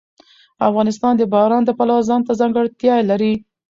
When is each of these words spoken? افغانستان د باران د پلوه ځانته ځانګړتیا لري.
افغانستان 0.69 1.13
د 1.17 1.21
باران 1.33 1.61
د 1.65 1.71
پلوه 1.77 2.03
ځانته 2.09 2.31
ځانګړتیا 2.39 2.95
لري. 3.09 3.33